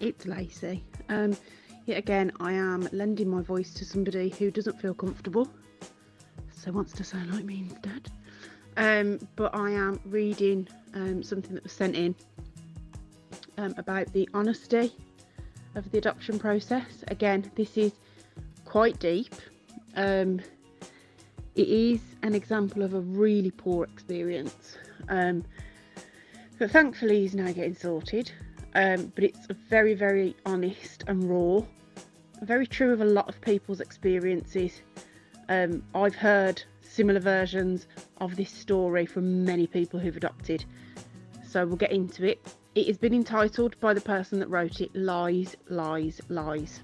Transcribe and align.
It's 0.00 0.26
Lacie. 0.26 0.82
Um, 1.08 1.36
yet 1.86 1.96
again, 1.96 2.32
I 2.40 2.52
am 2.54 2.88
lending 2.90 3.28
my 3.28 3.40
voice 3.40 3.72
to 3.74 3.84
somebody 3.84 4.30
who 4.30 4.50
doesn't 4.50 4.80
feel 4.80 4.94
comfortable, 4.94 5.48
so 6.50 6.72
wants 6.72 6.92
to 6.94 7.04
sound 7.04 7.32
like 7.32 7.44
me 7.44 7.68
instead. 7.70 8.10
Um, 8.76 9.20
but 9.36 9.54
I 9.54 9.70
am 9.70 10.00
reading 10.06 10.66
um, 10.94 11.22
something 11.22 11.54
that 11.54 11.62
was 11.62 11.70
sent 11.70 11.94
in 11.94 12.16
um, 13.58 13.74
about 13.76 14.12
the 14.12 14.28
honesty 14.34 14.92
of 15.76 15.88
the 15.92 15.98
adoption 15.98 16.40
process. 16.40 17.04
Again, 17.06 17.48
this 17.54 17.76
is 17.76 17.92
quite 18.64 18.98
deep. 18.98 19.34
Um, 19.94 20.40
it 21.54 21.68
is 21.68 22.00
an 22.24 22.34
example 22.34 22.82
of 22.82 22.94
a 22.94 23.00
really 23.00 23.52
poor 23.52 23.84
experience. 23.84 24.76
Um, 25.08 25.44
but 26.58 26.72
thankfully, 26.72 27.20
he's 27.20 27.36
now 27.36 27.52
getting 27.52 27.76
sorted 27.76 28.32
um, 28.74 29.12
but 29.14 29.24
it's 29.24 29.46
very, 29.68 29.94
very 29.94 30.36
honest 30.44 31.04
and 31.06 31.24
raw. 31.24 31.62
Very 32.42 32.66
true 32.66 32.92
of 32.92 33.00
a 33.00 33.04
lot 33.04 33.28
of 33.28 33.40
people's 33.40 33.80
experiences. 33.80 34.82
Um, 35.48 35.82
I've 35.94 36.14
heard 36.14 36.62
similar 36.82 37.20
versions 37.20 37.86
of 38.18 38.36
this 38.36 38.50
story 38.50 39.06
from 39.06 39.44
many 39.44 39.66
people 39.66 39.98
who've 39.98 40.16
adopted. 40.16 40.64
So 41.46 41.66
we'll 41.66 41.76
get 41.76 41.92
into 41.92 42.26
it. 42.26 42.54
It 42.74 42.86
has 42.86 42.98
been 42.98 43.14
entitled 43.14 43.78
by 43.80 43.94
the 43.94 44.00
person 44.00 44.38
that 44.40 44.48
wrote 44.48 44.80
it 44.80 44.94
Lies, 44.94 45.56
Lies, 45.68 46.20
Lies. 46.28 46.80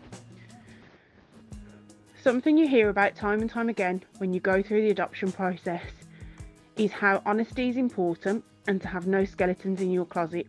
Something 2.22 2.56
you 2.56 2.66
hear 2.66 2.88
about 2.88 3.14
time 3.14 3.42
and 3.42 3.50
time 3.50 3.68
again 3.68 4.02
when 4.18 4.32
you 4.32 4.40
go 4.40 4.62
through 4.62 4.82
the 4.82 4.90
adoption 4.90 5.30
process 5.30 5.84
is 6.76 6.90
how 6.90 7.22
honesty 7.26 7.68
is 7.68 7.76
important 7.76 8.42
and 8.66 8.80
to 8.80 8.88
have 8.88 9.06
no 9.06 9.24
skeletons 9.24 9.80
in 9.82 9.90
your 9.90 10.06
closet 10.06 10.46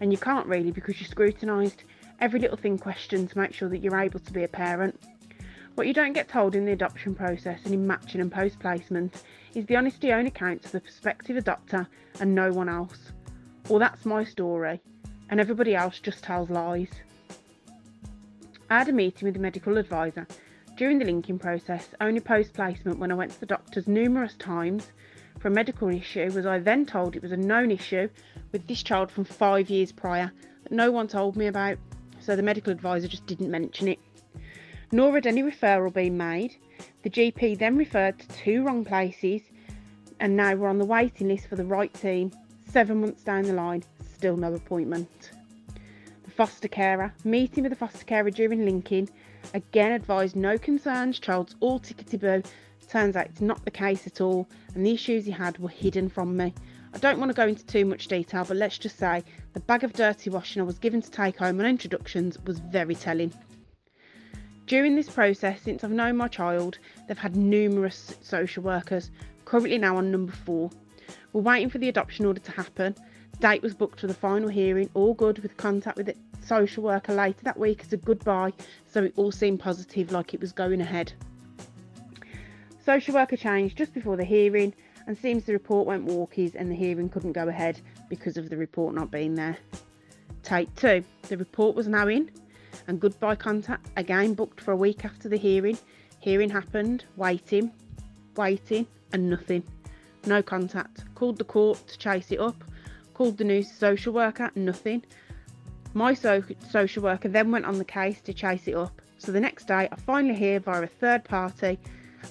and 0.00 0.12
you 0.12 0.18
can't 0.18 0.46
really 0.46 0.70
because 0.70 1.00
you're 1.00 1.08
scrutinised 1.08 1.84
every 2.20 2.40
little 2.40 2.56
thing 2.56 2.78
questioned 2.78 3.30
to 3.30 3.38
make 3.38 3.52
sure 3.52 3.68
that 3.68 3.78
you're 3.78 4.00
able 4.00 4.20
to 4.20 4.32
be 4.32 4.44
a 4.44 4.48
parent. 4.48 5.00
What 5.74 5.86
you 5.86 5.94
don't 5.94 6.12
get 6.12 6.28
told 6.28 6.54
in 6.54 6.66
the 6.66 6.72
adoption 6.72 7.14
process 7.14 7.60
and 7.64 7.72
in 7.72 7.86
matching 7.86 8.20
and 8.20 8.30
post 8.30 8.58
placement 8.58 9.22
is 9.54 9.66
the 9.66 9.76
honesty 9.76 10.12
only 10.12 10.30
counts 10.30 10.66
for 10.66 10.72
the 10.72 10.80
prospective 10.80 11.42
adopter 11.42 11.86
and 12.20 12.34
no 12.34 12.52
one 12.52 12.68
else. 12.68 13.12
Well, 13.68 13.78
that's 13.78 14.04
my 14.04 14.24
story, 14.24 14.80
and 15.30 15.40
everybody 15.40 15.74
else 15.74 15.98
just 15.98 16.22
tells 16.22 16.50
lies. 16.50 16.90
I 18.68 18.78
had 18.78 18.88
a 18.88 18.92
meeting 18.92 19.26
with 19.26 19.34
the 19.34 19.40
medical 19.40 19.78
advisor 19.78 20.26
during 20.76 20.98
the 20.98 21.04
linking 21.04 21.38
process, 21.38 21.88
only 22.00 22.20
post 22.20 22.54
placement 22.54 22.98
when 22.98 23.12
I 23.12 23.14
went 23.14 23.32
to 23.32 23.40
the 23.40 23.46
doctors 23.46 23.86
numerous 23.86 24.34
times 24.34 24.92
for 25.42 25.48
a 25.48 25.50
medical 25.50 25.88
issue 25.88 26.30
was 26.32 26.46
I 26.46 26.60
then 26.60 26.86
told 26.86 27.16
it 27.16 27.22
was 27.22 27.32
a 27.32 27.36
known 27.36 27.72
issue 27.72 28.08
with 28.52 28.64
this 28.68 28.80
child 28.80 29.10
from 29.10 29.24
five 29.24 29.68
years 29.68 29.90
prior 29.90 30.30
that 30.62 30.70
no 30.70 30.92
one 30.92 31.08
told 31.08 31.36
me 31.36 31.48
about, 31.48 31.78
so 32.20 32.36
the 32.36 32.44
medical 32.44 32.70
advisor 32.72 33.08
just 33.08 33.26
didn't 33.26 33.50
mention 33.50 33.88
it. 33.88 33.98
Nor 34.92 35.14
had 35.14 35.26
any 35.26 35.42
referral 35.42 35.92
been 35.92 36.16
made. 36.16 36.54
The 37.02 37.10
GP 37.10 37.58
then 37.58 37.76
referred 37.76 38.20
to 38.20 38.28
two 38.28 38.62
wrong 38.62 38.84
places, 38.84 39.42
and 40.20 40.36
now 40.36 40.54
we're 40.54 40.68
on 40.68 40.78
the 40.78 40.84
waiting 40.84 41.26
list 41.26 41.48
for 41.48 41.56
the 41.56 41.64
right 41.64 41.92
team. 41.92 42.30
Seven 42.68 43.00
months 43.00 43.24
down 43.24 43.42
the 43.42 43.52
line, 43.52 43.82
still 44.14 44.36
no 44.36 44.54
appointment. 44.54 45.32
The 46.22 46.30
foster 46.30 46.68
carer, 46.68 47.12
meeting 47.24 47.64
with 47.64 47.72
the 47.72 47.76
foster 47.76 48.04
carer 48.04 48.30
during 48.30 48.64
linking, 48.64 49.10
again 49.54 49.90
advised 49.90 50.36
no 50.36 50.56
concerns, 50.56 51.18
child's 51.18 51.56
all 51.58 51.80
tickety 51.80 52.20
boo, 52.20 52.48
Turns 52.88 53.16
out 53.16 53.26
it's 53.26 53.40
not 53.40 53.64
the 53.64 53.70
case 53.70 54.06
at 54.06 54.20
all, 54.20 54.48
and 54.74 54.84
the 54.84 54.92
issues 54.92 55.24
he 55.24 55.30
had 55.30 55.58
were 55.58 55.68
hidden 55.68 56.08
from 56.08 56.36
me. 56.36 56.54
I 56.94 56.98
don't 56.98 57.18
want 57.18 57.30
to 57.30 57.34
go 57.36 57.46
into 57.46 57.64
too 57.64 57.86
much 57.86 58.08
detail, 58.08 58.44
but 58.44 58.58
let's 58.58 58.76
just 58.76 58.98
say 58.98 59.24
the 59.54 59.60
bag 59.60 59.82
of 59.82 59.94
dirty 59.94 60.28
washing 60.28 60.60
I 60.60 60.64
was 60.64 60.78
given 60.78 61.00
to 61.00 61.10
take 61.10 61.38
home 61.38 61.58
on 61.58 61.66
introductions 61.66 62.38
was 62.44 62.58
very 62.58 62.94
telling. 62.94 63.32
During 64.66 64.94
this 64.94 65.08
process, 65.08 65.62
since 65.62 65.82
I've 65.82 65.90
known 65.90 66.16
my 66.16 66.28
child, 66.28 66.78
they've 67.08 67.18
had 67.18 67.34
numerous 67.34 68.14
social 68.20 68.62
workers, 68.62 69.10
currently 69.44 69.78
now 69.78 69.96
on 69.96 70.10
number 70.10 70.32
four. 70.32 70.70
We're 71.32 71.40
waiting 71.40 71.70
for 71.70 71.78
the 71.78 71.88
adoption 71.88 72.26
order 72.26 72.40
to 72.40 72.52
happen. 72.52 72.94
Date 73.40 73.62
was 73.62 73.74
booked 73.74 74.00
for 74.00 74.06
the 74.06 74.14
final 74.14 74.48
hearing, 74.48 74.90
all 74.94 75.14
good 75.14 75.38
with 75.38 75.56
contact 75.56 75.96
with 75.96 76.06
the 76.06 76.16
social 76.44 76.82
worker 76.82 77.14
later 77.14 77.42
that 77.44 77.58
week 77.58 77.82
as 77.82 77.92
a 77.92 77.96
goodbye, 77.96 78.52
so 78.86 79.02
it 79.02 79.14
all 79.16 79.32
seemed 79.32 79.60
positive 79.60 80.12
like 80.12 80.34
it 80.34 80.40
was 80.40 80.52
going 80.52 80.80
ahead. 80.80 81.12
Social 82.84 83.14
worker 83.14 83.36
changed 83.36 83.78
just 83.78 83.94
before 83.94 84.16
the 84.16 84.24
hearing 84.24 84.74
and 85.06 85.16
seems 85.16 85.44
the 85.44 85.52
report 85.52 85.86
went 85.86 86.06
walkies 86.06 86.56
and 86.56 86.68
the 86.68 86.74
hearing 86.74 87.08
couldn't 87.08 87.32
go 87.32 87.46
ahead 87.48 87.80
because 88.08 88.36
of 88.36 88.48
the 88.48 88.56
report 88.56 88.94
not 88.94 89.10
being 89.10 89.36
there. 89.36 89.56
Take 90.42 90.74
two. 90.74 91.04
The 91.28 91.36
report 91.36 91.76
was 91.76 91.86
now 91.86 92.08
in 92.08 92.30
and 92.88 93.00
goodbye 93.00 93.36
contact 93.36 93.86
again 93.96 94.34
booked 94.34 94.60
for 94.60 94.72
a 94.72 94.76
week 94.76 95.04
after 95.04 95.28
the 95.28 95.36
hearing. 95.36 95.78
Hearing 96.18 96.50
happened, 96.50 97.04
waiting, 97.16 97.70
waiting 98.36 98.88
and 99.12 99.30
nothing. 99.30 99.62
No 100.26 100.42
contact. 100.42 101.04
Called 101.14 101.38
the 101.38 101.44
court 101.44 101.86
to 101.86 101.98
chase 101.98 102.32
it 102.32 102.40
up. 102.40 102.64
Called 103.14 103.38
the 103.38 103.44
new 103.44 103.62
social 103.62 104.12
worker, 104.12 104.50
nothing. 104.56 105.04
My 105.94 106.14
so- 106.14 106.42
social 106.68 107.04
worker 107.04 107.28
then 107.28 107.52
went 107.52 107.64
on 107.64 107.78
the 107.78 107.84
case 107.84 108.20
to 108.22 108.32
chase 108.32 108.66
it 108.66 108.74
up. 108.74 109.00
So 109.18 109.30
the 109.30 109.40
next 109.40 109.68
day 109.68 109.88
I 109.92 109.96
finally 109.96 110.34
hear 110.34 110.58
via 110.58 110.82
a 110.82 110.86
third 110.88 111.22
party 111.22 111.78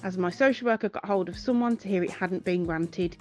as 0.02 0.18
my 0.18 0.30
social 0.30 0.66
worker 0.66 0.88
got 0.88 1.04
hold 1.04 1.28
of 1.28 1.38
someone 1.38 1.76
to 1.78 1.88
hear 1.88 2.02
it 2.02 2.10
hadn't 2.10 2.44
been 2.44 2.64
granted. 2.64 3.16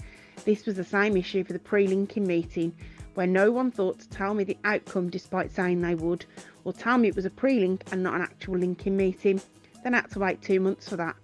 This 0.46 0.66
was 0.66 0.76
the 0.76 0.84
same 0.84 1.18
issue 1.18 1.44
for 1.44 1.54
the 1.54 1.60
pre 1.60 1.88
linking 1.88 2.26
meeting, 2.26 2.74
where 3.14 3.28
no 3.28 3.52
one 3.52 3.72
thought 3.72 4.00
to 4.00 4.10
tell 4.10 4.34
me 4.34 4.44
the 4.44 4.58
outcome 4.64 5.10
despite 5.10 5.52
saying 5.52 5.82
they 5.82 5.96
would, 5.96 6.26
or 6.64 6.74
tell 6.74 6.98
me 6.98 7.08
it 7.08 7.16
was 7.16 7.26
a 7.26 7.30
pre 7.30 7.60
link 7.60 7.84
and 7.92 8.04
not 8.04 8.16
an 8.16 8.22
actual 8.22 8.58
linking 8.58 8.98
meeting. 8.98 9.42
Then 9.84 9.94
I 9.94 10.02
had 10.02 10.12
to 10.12 10.20
wait 10.20 10.42
two 10.42 10.60
months 10.60 10.90
for 10.90 10.96
that. 10.98 11.16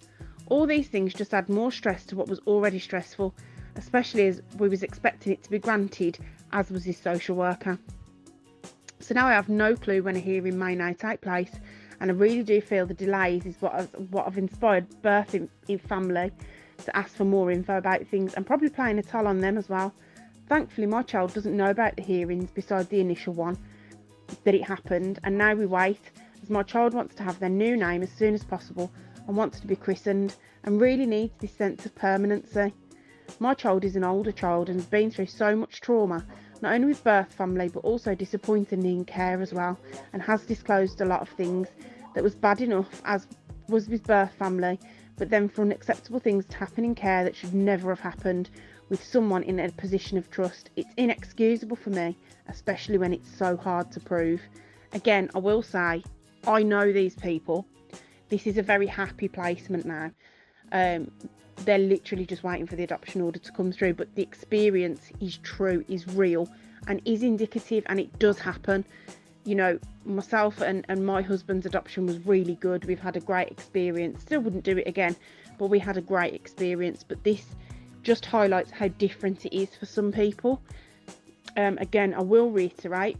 All 0.46 0.66
these 0.66 0.88
things 0.88 1.14
just 1.14 1.34
add 1.34 1.48
more 1.48 1.70
stress 1.70 2.04
to 2.06 2.16
what 2.16 2.28
was 2.28 2.40
already 2.46 2.78
stressful, 2.78 3.34
especially 3.76 4.26
as 4.28 4.42
we 4.58 4.68
was 4.68 4.82
expecting 4.82 5.32
it 5.32 5.42
to 5.42 5.50
be 5.50 5.58
granted, 5.58 6.18
as 6.52 6.70
was 6.70 6.84
his 6.84 6.98
social 6.98 7.36
worker. 7.36 7.78
So 9.00 9.14
now 9.14 9.26
I 9.26 9.32
have 9.32 9.48
no 9.48 9.76
clue 9.76 10.02
when 10.02 10.16
a 10.16 10.20
hearing 10.20 10.58
may 10.58 10.74
now 10.74 10.92
take 10.92 11.20
place 11.20 11.52
and 12.00 12.10
I 12.10 12.14
really 12.14 12.42
do 12.42 12.60
feel 12.60 12.86
the 12.86 12.94
delays 12.94 13.46
is 13.46 13.56
what 13.60 14.00
what 14.10 14.24
have 14.24 14.38
inspired 14.38 14.86
birth 15.02 15.34
in, 15.34 15.48
in 15.66 15.78
family 15.78 16.30
to 16.84 16.96
ask 16.96 17.16
for 17.16 17.24
more 17.24 17.50
info 17.50 17.76
about 17.76 18.06
things 18.06 18.34
and 18.34 18.46
probably 18.46 18.68
playing 18.68 18.98
a 18.98 19.02
toll 19.02 19.26
on 19.26 19.40
them 19.40 19.58
as 19.58 19.68
well. 19.68 19.92
Thankfully, 20.48 20.86
my 20.86 21.02
child 21.02 21.34
doesn't 21.34 21.56
know 21.56 21.70
about 21.70 21.96
the 21.96 22.02
hearings 22.02 22.50
besides 22.50 22.88
the 22.88 23.00
initial 23.00 23.34
one 23.34 23.58
that 24.44 24.54
it 24.54 24.64
happened, 24.64 25.18
and 25.24 25.36
now 25.36 25.54
we 25.54 25.66
wait 25.66 26.00
as 26.42 26.50
my 26.50 26.62
child 26.62 26.94
wants 26.94 27.14
to 27.16 27.22
have 27.22 27.38
their 27.38 27.48
new 27.48 27.76
name 27.76 28.02
as 28.02 28.10
soon 28.12 28.34
as 28.34 28.44
possible 28.44 28.90
and 29.26 29.36
wants 29.36 29.60
to 29.60 29.66
be 29.66 29.76
christened 29.76 30.36
and 30.64 30.80
really 30.80 31.06
needs 31.06 31.34
this 31.38 31.52
sense 31.52 31.84
of 31.84 31.94
permanency. 31.94 32.72
My 33.40 33.54
child 33.54 33.84
is 33.84 33.96
an 33.96 34.04
older 34.04 34.32
child 34.32 34.68
and 34.68 34.80
has 34.80 34.88
been 34.88 35.10
through 35.10 35.26
so 35.26 35.54
much 35.54 35.80
trauma, 35.80 36.24
not 36.62 36.74
only 36.74 36.88
with 36.88 37.04
birth 37.04 37.32
family 37.32 37.68
but 37.68 37.80
also 37.80 38.14
disappointingly 38.14 38.92
in 38.92 39.04
care 39.04 39.40
as 39.40 39.52
well, 39.52 39.78
and 40.12 40.22
has 40.22 40.42
disclosed 40.42 41.00
a 41.00 41.04
lot 41.04 41.20
of 41.20 41.28
things 41.30 41.68
that 42.14 42.24
was 42.24 42.34
bad 42.34 42.60
enough 42.60 43.02
as 43.04 43.26
was 43.68 43.88
with 43.88 44.06
birth 44.06 44.32
family, 44.32 44.78
but 45.16 45.30
then 45.30 45.48
for 45.48 45.62
unacceptable 45.62 46.20
things 46.20 46.46
to 46.46 46.56
happen 46.56 46.84
in 46.84 46.94
care 46.94 47.24
that 47.24 47.36
should 47.36 47.54
never 47.54 47.90
have 47.90 48.00
happened 48.00 48.50
with 48.88 49.02
someone 49.02 49.42
in 49.42 49.60
a 49.60 49.70
position 49.72 50.16
of 50.16 50.30
trust. 50.30 50.70
It's 50.76 50.94
inexcusable 50.96 51.76
for 51.76 51.90
me, 51.90 52.16
especially 52.48 52.98
when 52.98 53.12
it's 53.12 53.30
so 53.30 53.56
hard 53.56 53.92
to 53.92 54.00
prove. 54.00 54.40
Again, 54.92 55.30
I 55.34 55.38
will 55.38 55.62
say, 55.62 56.02
I 56.46 56.62
know 56.62 56.92
these 56.92 57.14
people. 57.14 57.66
This 58.28 58.46
is 58.46 58.56
a 58.56 58.62
very 58.62 58.86
happy 58.86 59.28
placement 59.28 59.84
now. 59.84 60.10
Um, 60.72 61.10
they're 61.64 61.78
literally 61.78 62.26
just 62.26 62.44
waiting 62.44 62.66
for 62.66 62.76
the 62.76 62.84
adoption 62.84 63.20
order 63.20 63.38
to 63.38 63.52
come 63.52 63.72
through, 63.72 63.94
but 63.94 64.14
the 64.14 64.22
experience 64.22 65.10
is 65.20 65.38
true, 65.38 65.84
is 65.88 66.06
real, 66.08 66.48
and 66.86 67.02
is 67.04 67.22
indicative, 67.22 67.84
and 67.86 67.98
it 67.98 68.18
does 68.18 68.38
happen. 68.38 68.84
You 69.44 69.54
know, 69.54 69.78
myself 70.04 70.60
and, 70.60 70.84
and 70.88 71.04
my 71.04 71.22
husband's 71.22 71.66
adoption 71.66 72.06
was 72.06 72.24
really 72.26 72.54
good. 72.56 72.84
We've 72.84 73.00
had 73.00 73.16
a 73.16 73.20
great 73.20 73.48
experience. 73.48 74.22
Still 74.22 74.40
wouldn't 74.40 74.64
do 74.64 74.78
it 74.78 74.86
again, 74.86 75.16
but 75.58 75.66
we 75.66 75.78
had 75.78 75.96
a 75.96 76.00
great 76.00 76.34
experience. 76.34 77.04
But 77.06 77.24
this 77.24 77.44
just 78.02 78.24
highlights 78.24 78.70
how 78.70 78.88
different 78.88 79.44
it 79.44 79.56
is 79.56 79.74
for 79.74 79.86
some 79.86 80.12
people. 80.12 80.62
Um, 81.56 81.78
again, 81.78 82.14
I 82.14 82.22
will 82.22 82.50
reiterate 82.50 83.16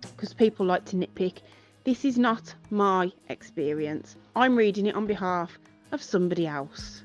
because 0.00 0.34
people 0.34 0.66
like 0.66 0.84
to 0.86 0.96
nitpick. 0.96 1.38
This 1.84 2.04
is 2.04 2.18
not 2.18 2.54
my 2.70 3.12
experience. 3.28 4.16
I'm 4.34 4.56
reading 4.56 4.86
it 4.86 4.94
on 4.94 5.06
behalf 5.06 5.58
of 5.94 6.02
somebody 6.02 6.46
else. 6.46 7.03